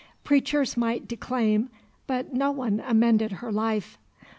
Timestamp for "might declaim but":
0.75-2.33